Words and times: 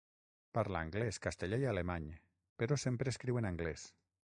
Parla 0.57 0.81
anglès, 0.85 1.21
castellà 1.27 1.61
i 1.65 1.69
alemany, 1.75 2.09
però 2.63 2.83
sempre 2.87 3.15
escriu 3.15 3.43
en 3.45 3.55
anglès. 3.57 3.91